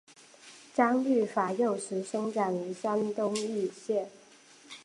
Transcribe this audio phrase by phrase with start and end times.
[0.73, 4.09] 张玉法幼时生长于山东峄县。